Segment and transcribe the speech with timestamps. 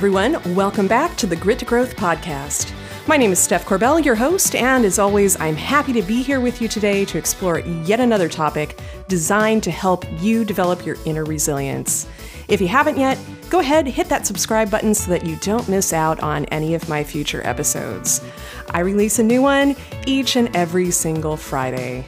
[0.00, 0.54] everyone.
[0.54, 2.72] Welcome back to the Grit to Growth podcast.
[3.06, 6.40] My name is Steph Corbell, your host, and as always, I'm happy to be here
[6.40, 11.24] with you today to explore yet another topic designed to help you develop your inner
[11.24, 12.08] resilience.
[12.48, 13.18] If you haven't yet,
[13.50, 16.88] go ahead, hit that subscribe button so that you don't miss out on any of
[16.88, 18.22] my future episodes.
[18.70, 22.06] I release a new one each and every single Friday.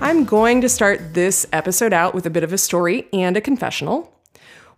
[0.00, 3.42] I'm going to start this episode out with a bit of a story and a
[3.42, 4.13] confessional.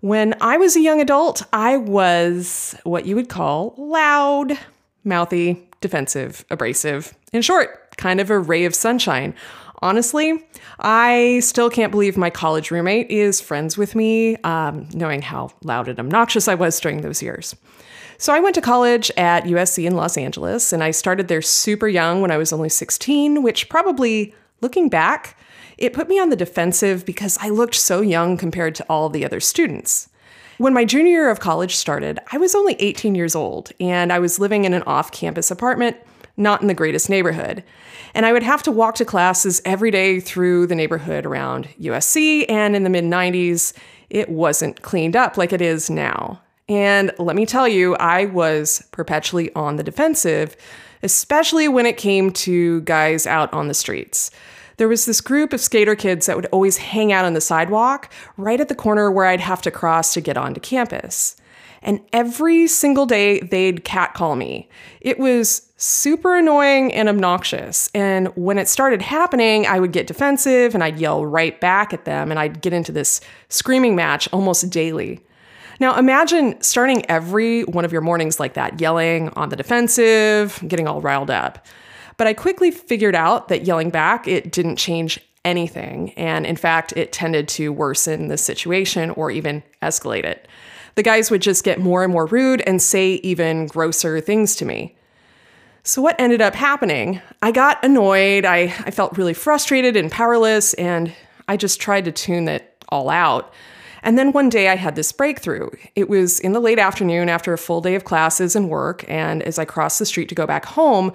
[0.07, 4.57] When I was a young adult, I was what you would call loud,
[5.03, 7.13] mouthy, defensive, abrasive.
[7.33, 9.35] In short, kind of a ray of sunshine.
[9.83, 10.47] Honestly,
[10.79, 15.89] I still can't believe my college roommate is friends with me, um, knowing how loud
[15.89, 17.57] and obnoxious I was during those years.
[18.17, 21.89] So I went to college at USC in Los Angeles, and I started there super
[21.89, 25.37] young when I was only 16, which probably, looking back,
[25.79, 29.25] it put me on the defensive because I looked so young compared to all the
[29.25, 30.09] other students.
[30.59, 34.19] When my junior year of college started, I was only 18 years old and I
[34.19, 35.99] was living in an off campus apartment,
[36.39, 37.63] not in the greatest neighborhood.
[38.15, 42.47] And I would have to walk to classes every day through the neighborhood around USC,
[42.49, 43.75] and in the mid 90s,
[44.09, 46.41] it wasn't cleaned up like it is now.
[46.67, 50.57] And let me tell you, I was perpetually on the defensive,
[51.03, 54.31] especially when it came to guys out on the streets
[54.77, 58.13] there was this group of skater kids that would always hang out on the sidewalk
[58.37, 61.37] right at the corner where I'd have to cross to get onto campus.
[61.83, 64.69] And every single day they'd catcall me.
[65.01, 67.91] It was super annoying and obnoxious.
[67.95, 72.05] And when it started happening, I would get defensive and I'd yell right back at
[72.05, 75.21] them and I'd get into this screaming match almost daily.
[75.79, 80.89] Now, imagine starting every one of your mornings like that, yelling on the defensive, getting
[80.89, 81.67] all riled up.
[82.17, 86.13] But I quickly figured out that yelling back, it didn't change anything.
[86.15, 90.49] And in fact, it tended to worsen the situation or even escalate it.
[90.97, 94.65] The guys would just get more and more rude and say even grosser things to
[94.65, 94.97] me.
[95.85, 97.21] So, what ended up happening?
[97.43, 101.15] I got annoyed, I, I felt really frustrated and powerless, and
[101.47, 103.53] I just tried to tune it all out.
[104.03, 105.71] And then one day I had this breakthrough.
[105.95, 109.43] It was in the late afternoon after a full day of classes and work, and
[109.43, 111.13] as I crossed the street to go back home,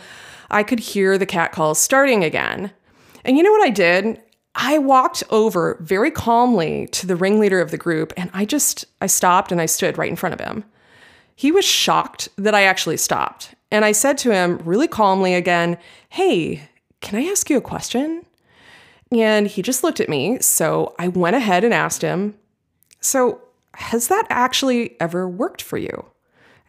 [0.50, 2.72] I could hear the cat calls starting again.
[3.24, 4.22] And you know what I did?
[4.56, 9.08] I walked over very calmly to the ringleader of the group and I just I
[9.08, 10.66] stopped and I stood right in front of him.
[11.36, 13.56] He was shocked that I actually stopped.
[13.72, 15.78] And I said to him really calmly again,
[16.10, 16.68] "Hey,
[17.00, 18.26] can I ask you a question?"
[19.12, 22.36] And he just looked at me, so I went ahead and asked him,
[23.02, 23.42] "So,
[23.76, 26.06] has that actually ever worked for you?"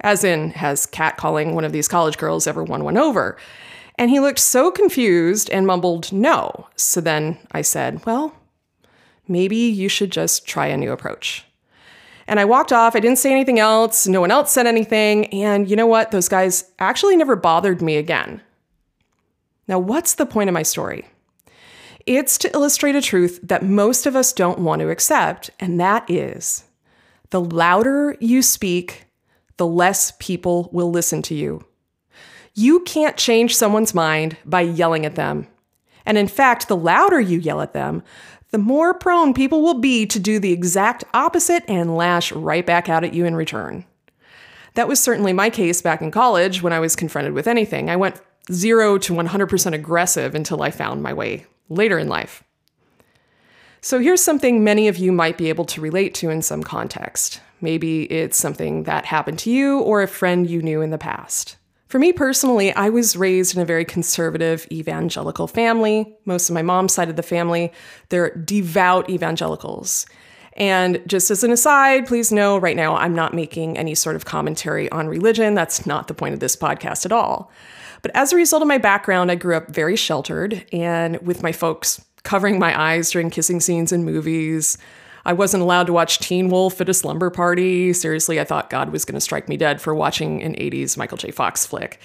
[0.01, 3.37] As in, has catcalling one of these college girls ever won one over?
[3.97, 6.67] And he looked so confused and mumbled, no.
[6.77, 8.35] So then I said, well,
[9.29, 11.45] maybe you should just try a new approach.
[12.27, 12.97] And I walked off.
[12.97, 14.07] I didn't say anything else.
[14.07, 15.27] No one else said anything.
[15.27, 16.11] And you know what?
[16.11, 18.41] Those guys actually never bothered me again.
[19.69, 21.07] Now, what's the point of my story?
[22.07, 26.09] It's to illustrate a truth that most of us don't want to accept, and that
[26.11, 26.65] is
[27.31, 29.07] the louder you speak,
[29.57, 31.65] the less people will listen to you.
[32.55, 35.47] You can't change someone's mind by yelling at them.
[36.05, 38.03] And in fact, the louder you yell at them,
[38.51, 42.89] the more prone people will be to do the exact opposite and lash right back
[42.89, 43.87] out at you in return.
[44.75, 47.89] That was certainly my case back in college when I was confronted with anything.
[47.89, 48.21] I went
[48.51, 52.43] zero to 100% aggressive until I found my way later in life.
[53.81, 57.41] So here's something many of you might be able to relate to in some context.
[57.61, 61.57] Maybe it's something that happened to you or a friend you knew in the past.
[61.89, 66.17] For me personally, I was raised in a very conservative evangelical family.
[66.25, 67.73] Most of my mom's side of the family,
[68.09, 70.07] they're devout evangelicals.
[70.57, 74.25] And just as an aside, please know right now I'm not making any sort of
[74.25, 75.55] commentary on religion.
[75.55, 77.51] That's not the point of this podcast at all.
[78.03, 81.53] But as a result of my background, I grew up very sheltered and with my
[81.53, 84.79] folks covering my eyes during kissing scenes in movies,
[85.25, 87.93] I wasn't allowed to watch Teen Wolf at a slumber party.
[87.93, 91.19] Seriously, I thought God was going to strike me dead for watching an 80s Michael
[91.19, 91.31] J.
[91.31, 92.01] Fox flick.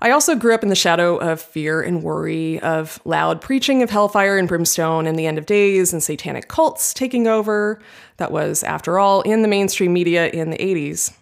[0.00, 3.90] I also grew up in the shadow of fear and worry, of loud preaching of
[3.90, 7.80] hellfire and brimstone and the end of days and satanic cults taking over.
[8.18, 11.16] That was, after all, in the mainstream media in the 80s.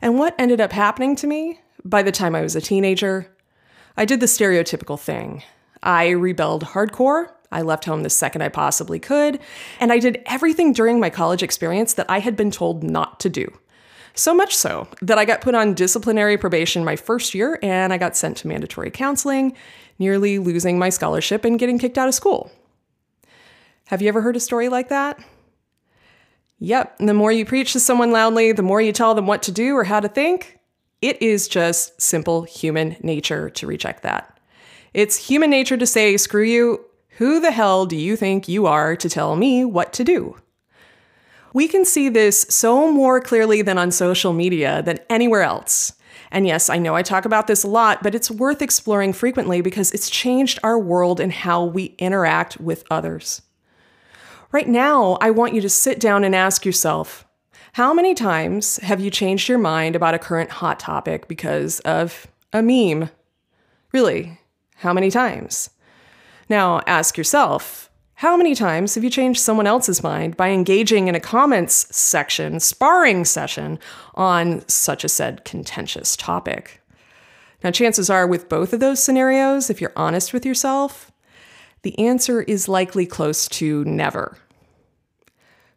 [0.00, 3.28] And what ended up happening to me by the time I was a teenager?
[3.96, 5.42] I did the stereotypical thing.
[5.82, 9.40] I rebelled hardcore I left home the second I possibly could,
[9.80, 13.28] and I did everything during my college experience that I had been told not to
[13.28, 13.46] do.
[14.14, 17.98] So much so that I got put on disciplinary probation my first year and I
[17.98, 19.54] got sent to mandatory counseling,
[19.98, 22.50] nearly losing my scholarship and getting kicked out of school.
[23.86, 25.22] Have you ever heard a story like that?
[26.58, 29.52] Yep, the more you preach to someone loudly, the more you tell them what to
[29.52, 30.55] do or how to think,
[31.02, 34.38] it is just simple human nature to reject that.
[34.94, 36.84] It's human nature to say, screw you,
[37.18, 40.36] who the hell do you think you are to tell me what to do?
[41.52, 45.94] We can see this so more clearly than on social media than anywhere else.
[46.30, 49.60] And yes, I know I talk about this a lot, but it's worth exploring frequently
[49.60, 53.42] because it's changed our world and how we interact with others.
[54.52, 57.25] Right now, I want you to sit down and ask yourself
[57.76, 62.26] how many times have you changed your mind about a current hot topic because of
[62.54, 63.10] a meme?
[63.92, 64.40] Really,
[64.76, 65.68] how many times?
[66.48, 71.14] Now, ask yourself how many times have you changed someone else's mind by engaging in
[71.14, 73.78] a comments section, sparring session
[74.14, 76.80] on such a said contentious topic?
[77.62, 81.12] Now, chances are, with both of those scenarios, if you're honest with yourself,
[81.82, 84.38] the answer is likely close to never.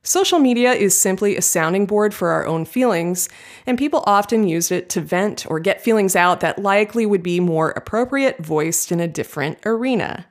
[0.01, 3.27] Social media is simply a sounding board for our own feelings,
[3.65, 7.41] and people often use it to vent or get feelings out that likely would be
[7.41, 10.25] more appropriate voiced in a different arena.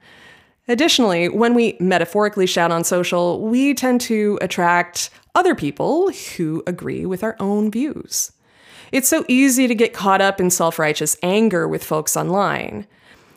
[0.69, 7.05] Additionally, when we metaphorically shout on social, we tend to attract other people who agree
[7.05, 8.33] with our own views.
[8.91, 12.87] It's so easy to get caught up in self righteous anger with folks online.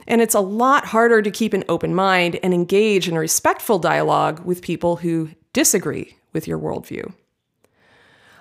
[0.07, 3.79] And it's a lot harder to keep an open mind and engage in a respectful
[3.79, 7.13] dialogue with people who disagree with your worldview.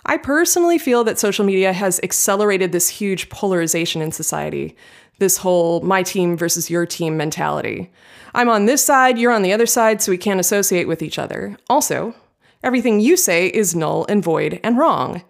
[0.07, 4.77] I personally feel that social media has accelerated this huge polarization in society,
[5.19, 7.93] this whole my team versus your team mentality.
[8.35, 11.19] I'm on this side, you're on the other side, so we can't associate with each
[11.19, 11.57] other.
[11.69, 12.15] Also,
[12.63, 15.23] everything you say is null and void and wrong.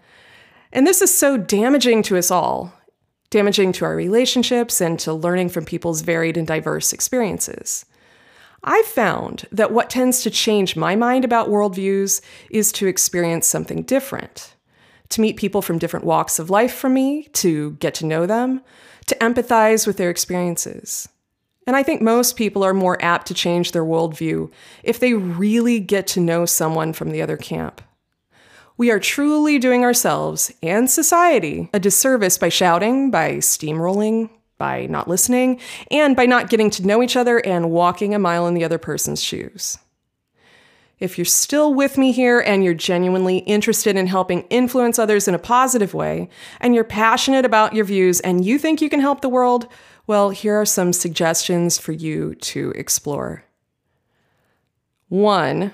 [0.73, 2.73] And this is so damaging to us all,
[3.31, 7.85] damaging to our relationships and to learning from people's varied and diverse experiences.
[8.63, 12.21] I've found that what tends to change my mind about worldviews
[12.51, 14.55] is to experience something different,
[15.11, 18.61] to meet people from different walks of life from me, to get to know them,
[19.07, 21.09] to empathize with their experiences.
[21.67, 24.51] And I think most people are more apt to change their worldview
[24.83, 27.81] if they really get to know someone from the other camp.
[28.77, 34.31] We are truly doing ourselves and society a disservice by shouting, by steamrolling,
[34.61, 35.59] by not listening,
[35.91, 38.79] and by not getting to know each other and walking a mile in the other
[38.79, 39.79] person's shoes.
[40.99, 45.35] If you're still with me here and you're genuinely interested in helping influence others in
[45.35, 46.29] a positive way,
[46.61, 49.67] and you're passionate about your views and you think you can help the world,
[50.07, 53.45] well, here are some suggestions for you to explore.
[55.09, 55.73] One,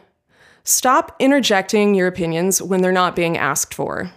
[0.62, 4.12] stop interjecting your opinions when they're not being asked for.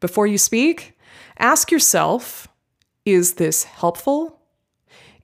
[0.00, 0.98] Before you speak,
[1.38, 2.48] ask yourself
[3.12, 4.40] is this helpful?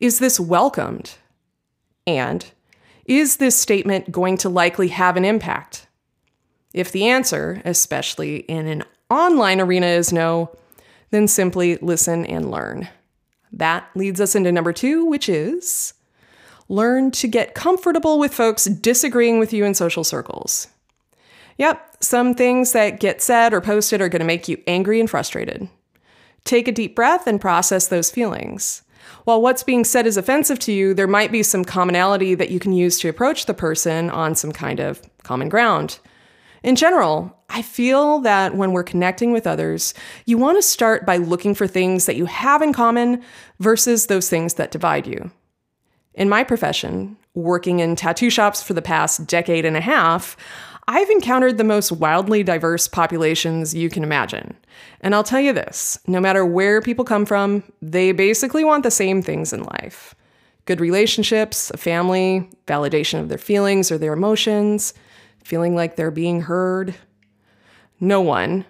[0.01, 1.15] Is this welcomed?
[2.07, 2.45] And
[3.07, 5.87] is this statement going to likely have an impact?
[6.73, 10.51] If the answer, especially in an online arena, is no,
[11.11, 12.89] then simply listen and learn.
[13.53, 15.95] That leads us into number two, which is
[16.69, 20.69] learn to get comfortable with folks disagreeing with you in social circles.
[21.59, 25.09] Yep, some things that get said or posted are going to make you angry and
[25.09, 25.69] frustrated.
[26.45, 28.83] Take a deep breath and process those feelings.
[29.25, 32.59] While what's being said is offensive to you, there might be some commonality that you
[32.59, 35.99] can use to approach the person on some kind of common ground.
[36.63, 41.19] In general, I feel that when we're connecting with others, you want to start by
[41.19, 43.23] looking for things that you have in common
[43.61, 45.31] versus those things that divide you.
[46.15, 50.37] In my profession, working in tattoo shops for the past decade and a half,
[50.87, 54.57] I've encountered the most wildly diverse populations you can imagine.
[55.01, 58.91] And I'll tell you this no matter where people come from, they basically want the
[58.91, 60.15] same things in life
[60.67, 64.95] good relationships, a family, validation of their feelings or their emotions,
[65.43, 66.95] feeling like they're being heard.
[68.01, 68.65] No one,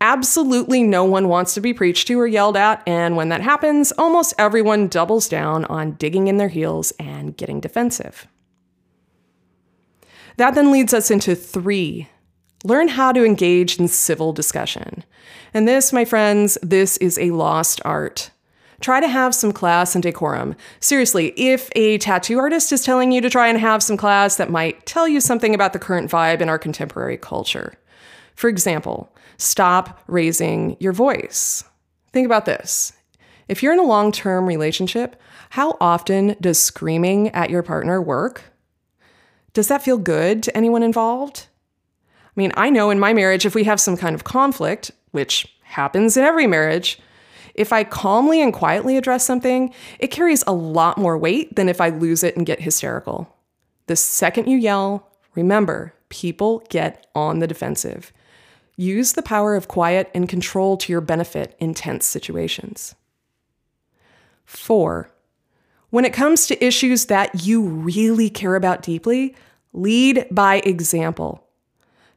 [0.00, 3.92] absolutely no one wants to be preached to or yelled at, and when that happens,
[3.92, 8.26] almost everyone doubles down on digging in their heels and getting defensive.
[10.36, 12.08] That then leads us into three
[12.64, 15.04] learn how to engage in civil discussion.
[15.54, 18.30] And this, my friends, this is a lost art.
[18.80, 20.54] Try to have some class and decorum.
[20.80, 24.50] Seriously, if a tattoo artist is telling you to try and have some class, that
[24.50, 27.74] might tell you something about the current vibe in our contemporary culture.
[28.34, 31.64] For example, stop raising your voice.
[32.12, 32.92] Think about this.
[33.48, 38.55] If you're in a long term relationship, how often does screaming at your partner work?
[39.56, 41.46] Does that feel good to anyone involved?
[42.10, 45.46] I mean, I know in my marriage, if we have some kind of conflict, which
[45.62, 46.98] happens in every marriage,
[47.54, 51.80] if I calmly and quietly address something, it carries a lot more weight than if
[51.80, 53.34] I lose it and get hysterical.
[53.86, 58.12] The second you yell, remember people get on the defensive.
[58.76, 62.94] Use the power of quiet and control to your benefit in tense situations.
[64.44, 65.08] Four,
[65.90, 69.34] when it comes to issues that you really care about deeply,
[69.72, 71.46] lead by example.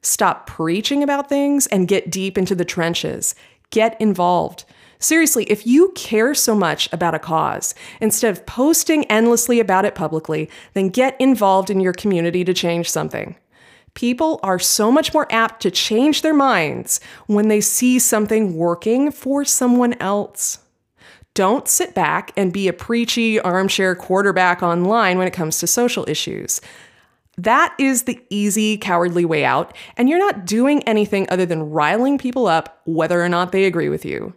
[0.02, 3.36] Stop preaching about things and get deep into the trenches.
[3.70, 4.66] Get involved.
[4.98, 9.96] Seriously, if you care so much about a cause, instead of posting endlessly about it
[9.96, 13.38] publicly, then get involved in your community to change something.
[13.94, 19.12] People are so much more apt to change their minds when they see something working
[19.12, 20.60] for someone else.
[21.34, 26.08] Don't sit back and be a preachy armchair quarterback online when it comes to social
[26.08, 26.60] issues.
[27.38, 32.18] That is the easy, cowardly way out, and you're not doing anything other than riling
[32.18, 34.34] people up whether or not they agree with you.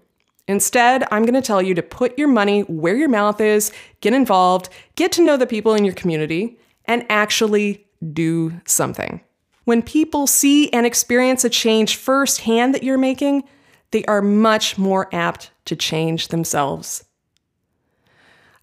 [0.47, 4.13] Instead, I'm going to tell you to put your money where your mouth is, get
[4.13, 9.21] involved, get to know the people in your community, and actually do something.
[9.65, 13.45] When people see and experience a change firsthand that you're making,
[13.93, 17.05] they are much more apt to change themselves.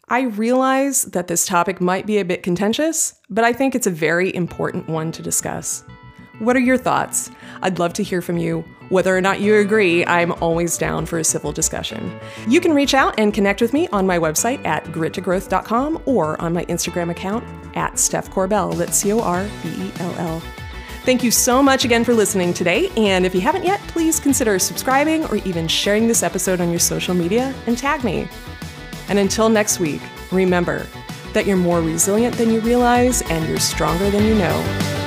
[0.07, 3.91] I realize that this topic might be a bit contentious, but I think it's a
[3.91, 5.83] very important one to discuss.
[6.39, 7.29] What are your thoughts?
[7.61, 8.63] I'd love to hear from you.
[8.87, 12.17] Whether or not you agree, I'm always down for a civil discussion.
[12.47, 16.53] You can reach out and connect with me on my website at grittogrowth.com or on
[16.53, 17.43] my Instagram account
[17.75, 18.75] at Steph Corbell.
[18.75, 20.41] That's C O R B E L L.
[21.03, 22.89] Thank you so much again for listening today.
[22.95, 26.79] And if you haven't yet, please consider subscribing or even sharing this episode on your
[26.79, 28.27] social media and tag me.
[29.07, 30.01] And until next week,
[30.31, 30.85] remember
[31.33, 34.98] that you're more resilient than you realize and you're stronger than you know.